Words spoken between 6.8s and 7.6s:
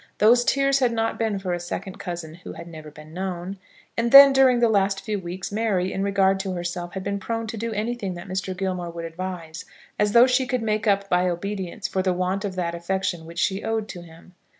had been prone to